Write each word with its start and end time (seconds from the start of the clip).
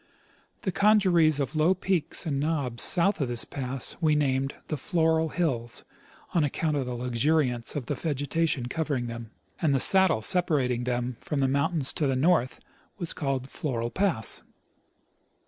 The 0.61 0.71
congeries 0.71 1.39
of 1.39 1.55
low 1.55 1.75
peaks 1.75 2.25
and 2.25 2.39
knobs 2.39 2.83
south 2.83 3.21
of 3.21 3.27
this 3.27 3.45
pass 3.45 3.97
we 4.01 4.15
named 4.15 4.55
the 4.67 4.75
Floral 4.75 5.29
hills, 5.29 5.85
on 6.33 6.43
account 6.43 6.75
of 6.75 6.87
the 6.87 6.95
luxuriance 6.95 7.75
of 7.75 7.85
the 7.85 7.93
vegetation 7.93 8.65
covering 8.65 9.05
them; 9.05 9.29
and 9.61 9.75
the 9.75 9.79
saddle 9.79 10.23
separating 10.23 10.85
them 10.85 11.17
from 11.19 11.37
the 11.37 11.47
mountains 11.47 11.93
to 11.93 12.07
the 12.07 12.15
north 12.15 12.59
was 12.97 13.13
called 13.13 13.47
Floral 13.47 13.91
pass. 13.91 14.41